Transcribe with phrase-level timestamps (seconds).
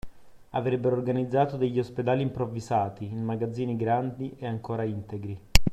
[0.53, 5.39] Avrebbero organizzato degli ospedali improvvisati, in magazzini grandi e ancora integri